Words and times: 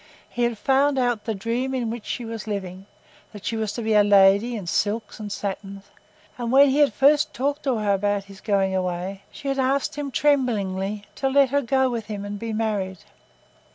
He 0.27 0.41
had 0.45 0.57
found 0.57 0.97
out 0.97 1.25
the 1.25 1.35
dream 1.35 1.75
in 1.75 1.91
which 1.91 2.07
she 2.07 2.25
was 2.25 2.47
living—that 2.47 3.45
she 3.45 3.55
was 3.55 3.71
to 3.73 3.83
be 3.83 3.93
a 3.93 4.03
lady 4.03 4.55
in 4.55 4.65
silks 4.65 5.19
and 5.19 5.31
satins—and 5.31 6.51
when 6.51 6.69
he 6.69 6.79
had 6.79 6.91
first 6.91 7.35
talked 7.35 7.61
to 7.65 7.77
her 7.77 7.93
about 7.93 8.23
his 8.23 8.41
going 8.41 8.75
away, 8.75 9.21
she 9.29 9.47
had 9.47 9.59
asked 9.59 9.93
him 9.93 10.09
tremblingly 10.09 11.05
to 11.13 11.29
let 11.29 11.51
her 11.51 11.61
go 11.61 11.87
with 11.91 12.07
him 12.07 12.25
and 12.25 12.39
be 12.39 12.51
married. 12.51 13.03